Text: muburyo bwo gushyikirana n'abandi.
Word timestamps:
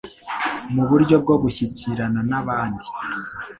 muburyo 0.73 1.15
bwo 1.23 1.35
gushyikirana 1.43 2.19
n'abandi. 2.29 2.87